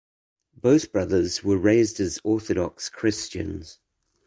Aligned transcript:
Both 0.57 0.91
brothers 0.91 1.43
were 1.43 1.59
raised 1.59 1.99
as 1.99 2.19
Orthodox 2.23 2.89
Christians. 2.89 3.77